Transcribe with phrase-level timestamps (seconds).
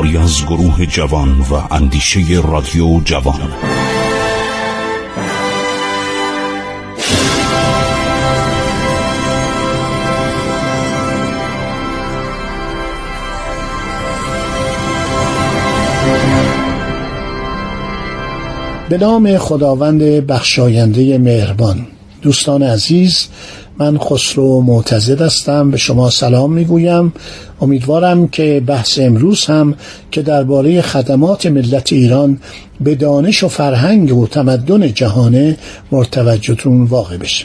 [0.00, 3.40] کاری از گروه جوان و اندیشه رادیو جوان.
[18.88, 21.86] به نام خداوند بخشاینده مهربان.
[22.22, 23.28] دوستان عزیز
[23.80, 25.70] من خسرو معتزد هستم.
[25.70, 27.12] به شما سلام می‌گویم.
[27.60, 29.74] امیدوارم که بحث امروز هم
[30.10, 32.38] که درباره خدمات ملت ایران
[32.80, 35.56] به دانش و فرهنگ و تمدن جهانه
[35.92, 37.44] مرتوجهتون واقع بشه.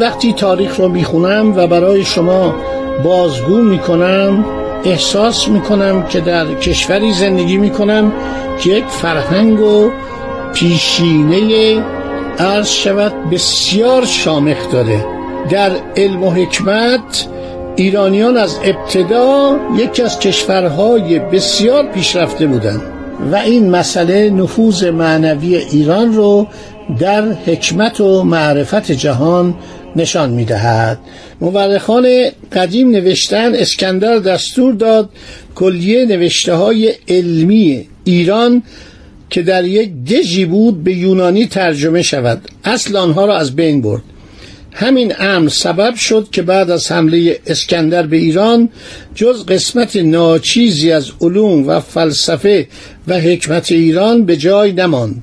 [0.00, 2.54] وقتی تاریخ رو می‌خونم و برای شما
[3.04, 4.44] بازگو می‌کنم
[4.84, 8.12] احساس می‌کنم که در کشوری زندگی می‌کنم
[8.60, 9.90] که یک فرهنگ و
[10.54, 11.82] پیشینه
[12.38, 15.04] عرض شود بسیار شامخ داره.
[15.50, 17.26] در علم و حکمت
[17.76, 22.82] ایرانیان از ابتدا یکی از کشورهای بسیار پیشرفته بودند
[23.32, 26.46] و این مسئله نفوذ معنوی ایران رو
[26.98, 29.54] در حکمت و معرفت جهان
[29.96, 30.98] نشان می‌دهد.
[31.40, 35.10] مورخان قدیم نوشتن اسکندر دستور داد
[35.54, 38.62] کلیه نوشته های علمی ایران
[39.30, 42.48] که در یک دژی بود به یونانی ترجمه شود.
[42.64, 44.02] اصل آنها را از بین برد.
[44.72, 48.68] همین امر سبب شد که بعد از حمله اسکندر به ایران
[49.14, 52.68] جز قسمت ناچیزی از علوم و فلسفه
[53.08, 55.22] و حکمت ایران به جای نماند.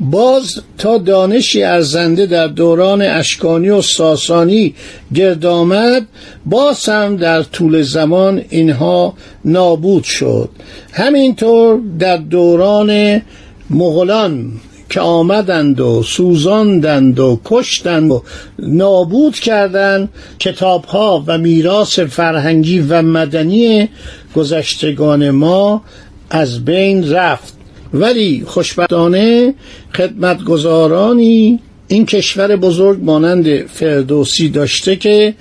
[0.00, 4.74] باز تا دانشی ارزنده در دوران اشکانی و ساسانی
[5.14, 6.06] گرد آمد
[6.46, 9.14] باز هم در طول زمان اینها
[9.44, 10.48] نابود شد.
[10.92, 13.22] همینطور در دوران
[13.70, 14.52] مغلان
[14.90, 18.22] که آمدند و سوزاندند و کشتند و
[18.58, 20.08] نابود کردند
[20.38, 23.88] کتابها و میراث فرهنگی و مدنی
[24.34, 25.82] گذشتگان ما
[26.30, 27.55] از بین رفت.
[28.00, 29.54] ولی خوشبختانه
[29.94, 35.34] خدمتگزارانی این کشور بزرگ مانند فردوسی داشته که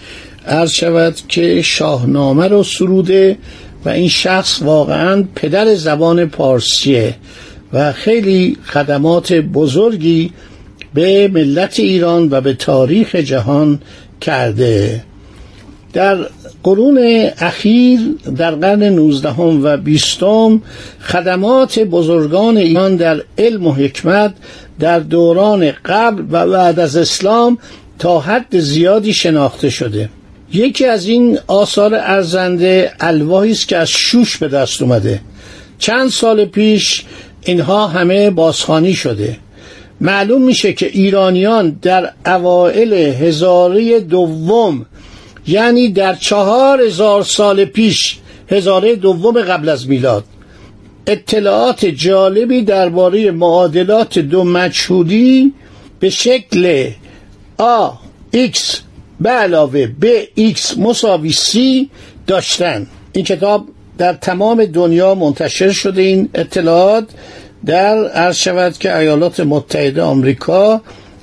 [0.47, 3.37] عرض شود که شاهنامه رو سروده
[3.85, 7.15] و این شخص واقعا پدر زبان پارسیه
[7.73, 10.31] و خیلی خدمات بزرگی
[10.93, 13.79] به ملت ایران و به تاریخ جهان
[14.21, 15.03] کرده.
[15.93, 16.17] در
[16.65, 17.99] قرون اخیر
[18.37, 20.61] در قرن نوزدهم و بیستم
[21.01, 24.33] خدمات بزرگان ایران در علم و حکمت
[24.79, 27.57] در دوران قبل و بعد از اسلام
[27.99, 30.09] تا حد زیادی شناخته شده.
[30.53, 35.21] یکی از این آثار ارزنده الواحی است که از شوش به دست اومده.
[35.79, 37.05] چند سال پیش
[37.43, 39.37] اینها همه بازخانی شده.
[40.01, 44.85] معلوم میشه که ایرانیان در اوائل هزاره دوم
[45.47, 48.17] یعنی در چهار هزار سال پیش
[48.49, 50.23] هزاره دوم قبل از میلاد.
[51.07, 55.53] اطلاعات جالبی درباره معادلات دو مجهولی
[55.99, 56.89] به شکل
[57.57, 57.89] آ
[58.31, 58.81] ایکس
[59.21, 60.05] به علاوه ب
[60.35, 61.89] ایکس مساوی سی
[62.27, 62.87] داشتن.
[63.13, 63.67] این کتاب
[63.97, 67.05] در تمام دنیا منتشر شده این اطلاعات.
[67.65, 70.81] در عرض شود که ایالات متحده آمریکا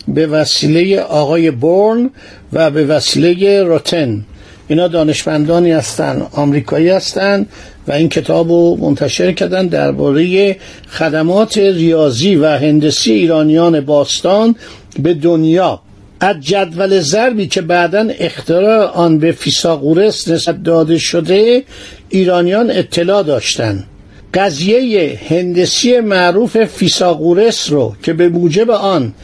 [0.09, 2.11] به وسیله آقای بورن
[2.53, 4.25] و به وسیله روتن.
[4.69, 7.47] اینا دانشمندانی هستند آمریکایی هستند
[7.89, 10.57] و این کتاب رو منتشر کردن درباره
[10.89, 14.55] خدمات ریاضی و هندسی ایرانیان باستان
[14.99, 15.81] به دنیا.
[16.21, 21.63] از جدول ضربی که بعدا اختراع آن به فیساغورس نسبت داده شده
[22.09, 23.85] ایرانیان اطلاع داشتند
[24.35, 29.15] قضیه هندسی معروف فیساغورس رو که به موجب آن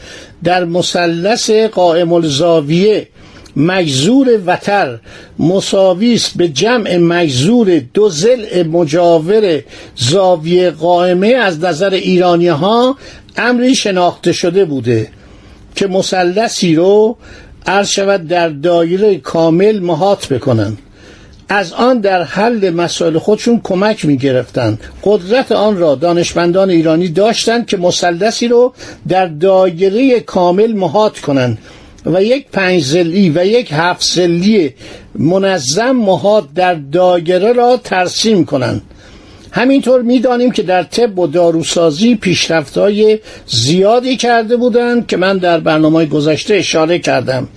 [0.43, 3.07] در مثلث قائم الزاویه
[3.55, 4.99] مجزور وتر
[5.39, 9.61] مساویس به جمع مجزور دو زل مجاور
[9.95, 12.97] زاویه قائمه از نظر ایرانی ها
[13.37, 15.07] امری شناخته شده بوده
[15.75, 17.17] که مثلثی رو
[17.65, 20.77] عرض شود در دایره کامل محاط بکنن
[21.49, 27.65] از آن در حل مسائل خودشون کمک می گرفتن قدرت آن را دانشمندان ایرانی داشتند
[27.65, 28.73] که مثلثی رو
[29.07, 31.57] در دایره کامل محاط کنند
[32.05, 34.73] و یک پنج زلی و یک هفت زلی
[35.15, 38.81] منظم محاط در دایره را ترسیم کنند.
[39.51, 46.05] همینطور می‌دانیم که در طب و داروسازی پیشرفت‌های زیادی کرده بودند که من در برنامه
[46.05, 47.47] گذشته اشاره کردم.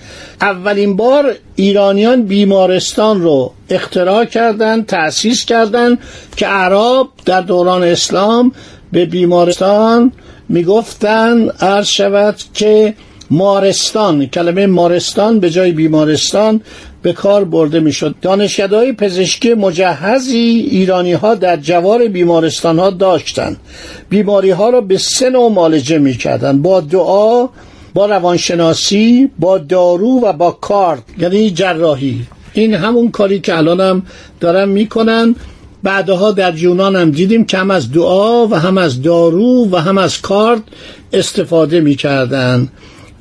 [0.41, 5.97] اولین بار ایرانیان بیمارستان رو اختراع کردند تأسیس کردند
[6.35, 8.51] که عرب در دوران اسلام
[8.91, 10.11] به بیمارستان
[10.49, 12.93] می‌گفتند عرض شود که
[13.31, 16.61] مارستان کلمه مارستان به جای بیمارستان
[17.03, 18.15] به کار برده می‌شد.
[18.21, 23.57] دانشکدهای پزشکی مجهزی ایرانی ها در جوار بیمارستان ها داشتند.
[24.09, 26.61] بیماری ها را به سه نوع معالجه می‌کردند.
[26.61, 27.47] با دعا
[27.93, 32.21] با روانشناسی با دارو و با کارت یعنی جراحی.
[32.53, 34.03] این همون کاری که الانم
[34.39, 35.35] دارن می‌کنن.
[35.83, 39.97] بعدها در یونان هم دیدیم که هم از دعا و هم از دارو و هم
[39.97, 40.61] از کارت
[41.13, 42.69] استفاده می‌کردن.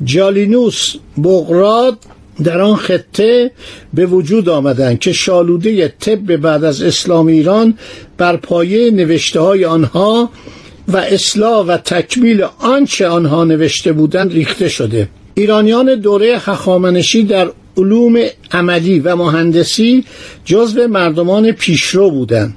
[0.04, 0.94] جالینوس
[1.24, 1.98] بغراد
[2.44, 3.50] در آن خطه
[3.94, 7.78] به وجود آمدند که شالوده طب بعد از اسلام ایران
[8.18, 10.30] بر پایه نوشته های آنها
[10.88, 15.08] و اصلاح و تکمیل آنچه آنها نوشته بودند ریخته شده.
[15.34, 18.18] ایرانیان دوره هخامنشی در علوم
[18.50, 20.04] عملی و مهندسی
[20.44, 22.54] جزو مردمان پیشرو بودند.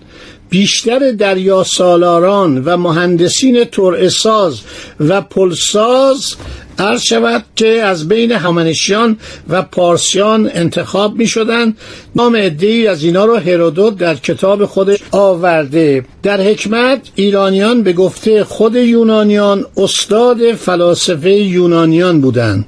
[0.49, 4.61] بیشتر دریا سالاران و مهندسین ترعساز
[4.99, 6.35] و پلساز
[6.79, 9.17] عرض شود که از بین همنشیان
[9.49, 11.75] و پارسیان انتخاب می شدن
[12.15, 16.05] نام ادهی از اینا رو هرودوت در کتاب خودش آورده.
[16.23, 22.65] در حکمت ایرانیان به گفته خود یونانیان استاد فلاسفه یونانیان بودند.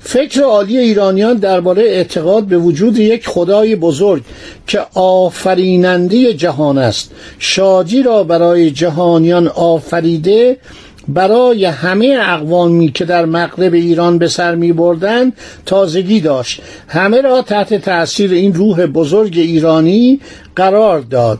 [0.00, 4.22] فکر عالی ایرانیان درباره اعتقاد به وجود یک خدای بزرگ
[4.66, 10.56] که آفریننده جهان است شادی را برای جهانیان آفریده
[11.08, 15.32] برای همه اقوامی که در مغرب ایران به سر می بردن
[15.66, 16.60] تازگی داشت.
[16.88, 20.20] همه را تحت تأثیر این روح بزرگ ایرانی
[20.56, 21.38] قرار داد.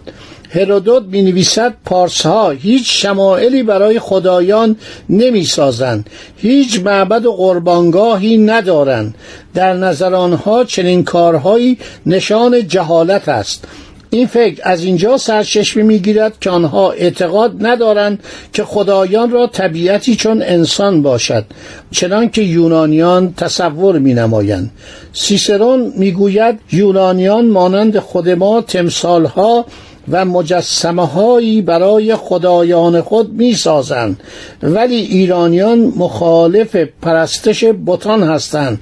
[0.53, 4.77] هرودوت می نویسد پارس ها هیچ شمائلی برای خدایان
[5.09, 9.15] نمی سازند هیچ معبد و قربانگاهی ندارند.
[9.55, 13.65] در نظر آنها چنین کارهایی نشان جهالت است.
[14.11, 18.23] این فکر از اینجا سرچشمه می‌گیرد که آنها اعتقاد ندارند
[18.53, 21.45] که خدایان را طبیعتی چون انسان باشد
[21.91, 24.71] چنان که یونانیان تصور می نمایند
[25.13, 29.67] سیسرون می‌گوید یونانیان مانند خود ما تمثالها
[30.09, 34.21] و مجسمه هایی برای خدایان خود می سازند
[34.63, 38.79] ولی ایرانیان مخالف پرستش بتان هستند.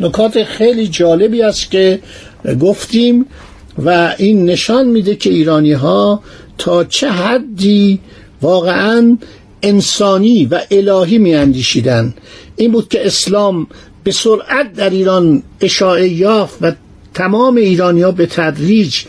[0.00, 2.00] نکات خیلی جالبی است که
[2.60, 3.26] گفتیم
[3.84, 6.22] و این نشان میده که ایرانی ها
[6.58, 8.00] تا چه حدی
[8.42, 9.18] واقعا
[9.62, 12.14] انسانی و الهی می اندیشیدن
[12.56, 13.66] این بود که اسلام
[14.04, 16.72] به سرعت در ایران اشاعه یافت و
[17.14, 19.02] تمام ایرانی ها به تدریج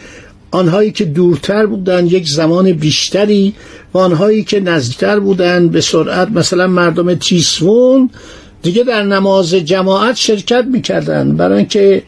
[0.52, 3.54] آنهایی که دورتر بودند یک زمان بیشتری
[3.94, 8.10] و آنهایی که نزدیکتر بودند به سرعت مثلا مردم تیسفون
[8.62, 11.38] دیگه در نماز جماعت شرکت می‌کردند.
[11.38, 12.04] برای اینکه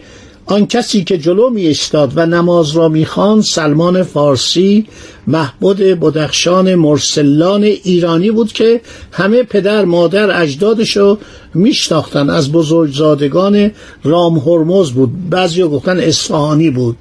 [0.46, 4.88] آن کسی که جلو می استاد و نماز را می‌خوان سلمان فارسی
[5.28, 8.81] محبود بدخشان مرسلان ایرانی بود که
[9.12, 11.18] همه پدر مادر اجدادشو
[11.54, 12.30] میشناختن.
[12.30, 13.72] از بزرگزادگان
[14.04, 15.30] رام هرمز بود.
[15.30, 16.98] بعضی گفتن اصفهانی بود.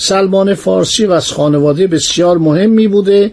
[0.00, 3.32] سلمان فارسی و از خانواده بسیار مهمی بوده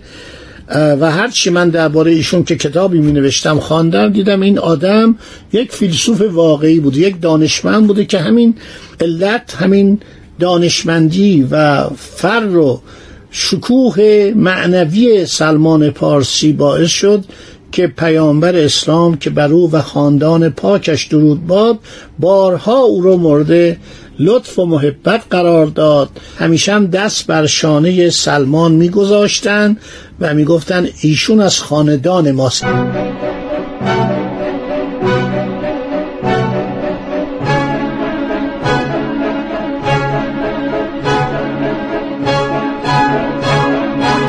[0.75, 5.15] و هرچی من درباره ایشون که کتابی می نوشتم خواندم دیدم این آدم
[5.53, 8.55] یک فیلسوف واقعی بوده یک دانشمند بوده که همین
[9.01, 9.99] علت همین
[10.39, 12.81] دانشمندی و فر و
[13.31, 17.23] شکوه معنوی سلمان پارسی باعث شد
[17.77, 21.79] که پیامبر اسلام که بر او و خاندان پاکش درود باد
[22.19, 23.77] بارها او را مورد
[24.19, 26.09] لطف و محبت قرار داد.
[26.39, 29.77] همیشه هم دست بر شانه سلمان میگذاشتند
[30.19, 32.65] و می‌گفتند ایشون از خاندان ماست.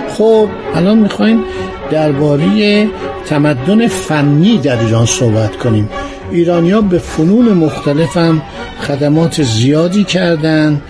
[0.08, 1.44] خب الان می‌خوایم
[1.90, 2.88] درباره
[3.28, 5.88] تمدن فنی در ایران صحبت کنیم.
[6.32, 8.42] ایرانیا به فنون مختلف هم
[8.80, 10.82] خدمات زیادی کردند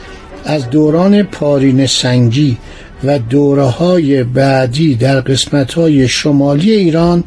[0.45, 2.57] از دوران پارین سنگی
[3.05, 7.25] و دوره های بعدی در قسمت های شمالی ایران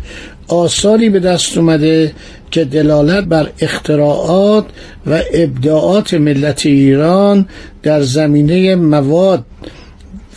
[0.47, 2.11] آثاری به دست اومده
[2.51, 4.65] که دلالت بر اختراعات
[5.07, 7.47] و ابداعات ملت ایران
[7.83, 9.45] در زمینه مواد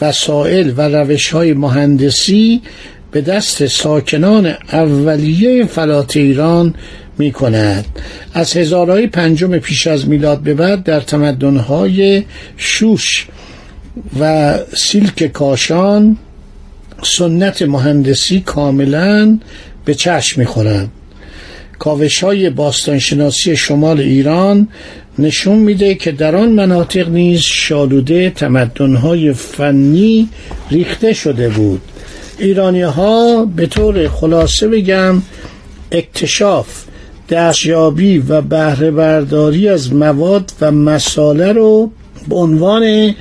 [0.01, 2.63] وسایل و روش های مهندسی
[3.15, 6.75] به دست ساکنان اولیه فلات ایران
[7.19, 7.85] می کند
[8.35, 12.23] از هزارهای پنجم پیش از میلاد به بعد در تمدنهای
[12.57, 13.27] شوش
[14.21, 16.17] و سیلک کاشان
[17.03, 19.39] سنت مهندسی کاملا
[19.85, 20.89] به چشم می‌خورد
[21.79, 24.69] کاوش های باستانشناسی شمال ایران
[25.19, 30.29] نشون میده که در آن مناطق نیز شالوده تمدنهای فنی
[30.71, 31.83] ریخته شده بود.
[32.39, 35.23] ایرانی ها به طور خلاصه بگم
[35.93, 36.85] اکتشاف
[37.29, 41.91] دستیابی و بهره برداری از مواد و مساله رو
[42.29, 43.15] به عنوان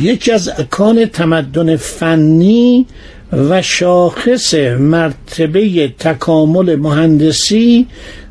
[0.00, 2.86] یکی از اکان تمدن فنی
[3.32, 7.86] و شاخص مرتبه تکامل مهندسی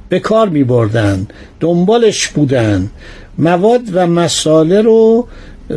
[0.09, 1.27] به کار می بردن
[1.59, 2.89] دنبالش بودن
[3.37, 5.27] مواد و مساله رو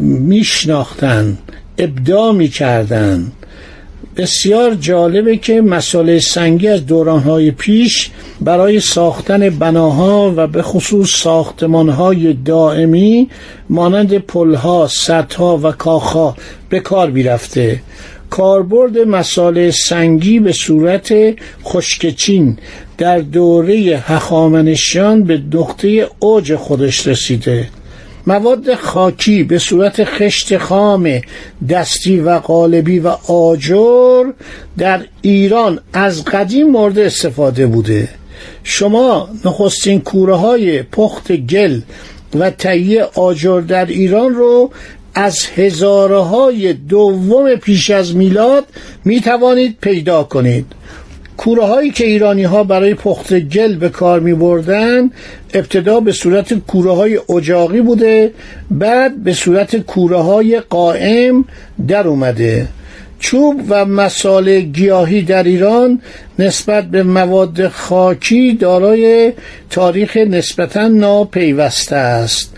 [0.01, 1.39] میشناختن
[1.79, 3.33] ابداع می کردن
[4.17, 12.33] بسیار جالبه که مساله سنگی از دورانهای پیش برای ساختن بناها و به خصوص ساختمانهای
[12.33, 13.29] دائمی
[13.71, 16.37] مانند پلها، سدها و کاخها
[16.69, 17.81] به کار می‌رفته.
[18.31, 21.15] کاربرد مساله سنگی به صورت
[21.65, 22.59] خشکچین
[22.99, 27.69] در دوره هخامنشیان به نقطه اوج خودش رسیده.
[28.27, 31.21] مواد خاکی به صورت خشت خام
[31.71, 34.25] دستی و قالبی و آجر
[34.79, 38.09] در ایران از قدیم مورد استفاده بوده.
[38.65, 41.81] شما نخستین کوره های پخت گل
[42.35, 44.71] و تهیه آجر در ایران رو
[45.15, 48.65] از هزاره های دوم پیش از میلاد
[49.05, 50.67] می توانید پیدا کنید.
[51.43, 55.11] کوره هایی که ایرانی ها برای پخت گل به کار می بردن
[55.55, 58.31] ابتدا به صورت کوره های اجاقی بوده
[58.71, 61.45] بعد به صورت کوره های قائم
[61.89, 62.69] در اومده.
[63.19, 66.01] چوب و مسال گیاهی در ایران
[66.39, 69.33] نسبت به مواد خاکی دارای
[69.71, 72.57] تاریخ نسبتا ناپیوسته است.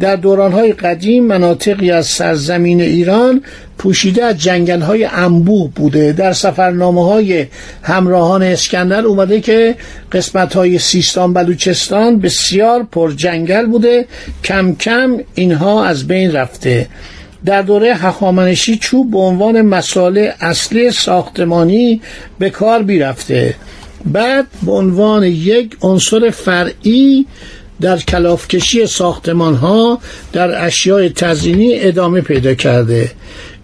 [0.00, 3.42] در دورانهای قدیم مناطقی از سرزمین ایران
[3.78, 6.12] پوشیده از جنگل های انبوه بوده.
[6.12, 7.46] در سفرنامه های
[7.82, 9.76] همراهان اسکندر اومده که
[10.12, 14.06] قسمت های سیستان بلوچستان بسیار پر جنگل بوده.
[14.44, 16.88] کم کم اینها از بین رفته.
[17.44, 22.00] در دوره هخامنشی چوب به عنوان مساله اصلی ساختمانی
[22.38, 23.54] به کار بیرفته
[24.04, 27.26] بعد به عنوان یک عنصر فرعی
[27.80, 29.98] در کلافکشی ساختمان ها
[30.32, 33.10] در اشیاء تزینی ادامه پیدا کرده.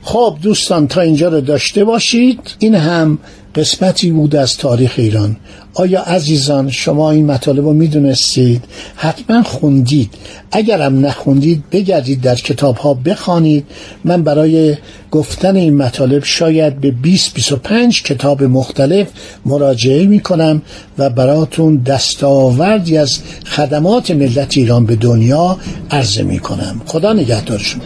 [0.03, 2.41] خب دوستان تا اینجا رو داشته باشید.
[2.59, 3.19] این هم
[3.55, 5.37] قسمتی بود از تاریخ ایران.
[5.75, 8.65] آیا عزیزان شما این مطالب رو می‌دونستید؟
[8.97, 10.11] حتما خوندید.
[10.53, 13.67] اگرم نخوندید بگردید در کتاب ها بخوانید.
[14.05, 14.77] من برای
[15.11, 19.09] گفتن این مطالب شاید به 20 25 کتاب مختلف
[19.47, 20.63] مراجعه می کنم
[20.99, 25.59] و براتون دستاوردی از خدمات ملت ایران به دنیا
[25.91, 27.81] عرضه می کنم خدا نگهدارشون